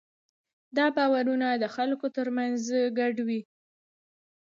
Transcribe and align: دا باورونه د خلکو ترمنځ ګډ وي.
دا 0.77 0.85
باورونه 0.97 1.47
د 1.61 1.65
خلکو 1.75 2.05
ترمنځ 2.15 2.61
ګډ 2.97 3.15
وي. 3.27 3.41